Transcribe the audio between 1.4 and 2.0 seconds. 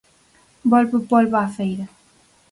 á feira.